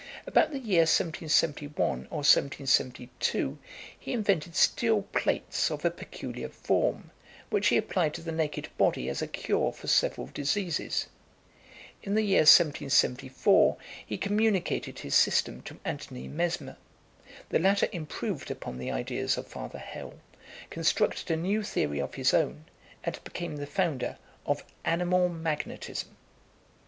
[0.25, 1.75] About the year 1771
[2.09, 3.59] or 1772
[3.99, 7.11] he invented steel plates of a peculiar form,
[7.51, 11.05] which he applied to the naked body as a cure for several diseases.
[12.01, 16.77] In the year 1774 he communicated his system to Anthony Mesmer.
[17.49, 20.15] The latter improved upon the ideas of Father Hell,
[20.71, 22.65] constructed a new theory of his own,
[23.03, 26.17] and became the founder of ANIMAL MAGNETISM.